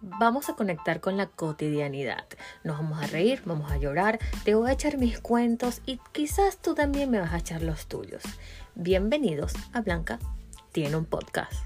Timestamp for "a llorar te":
3.70-4.54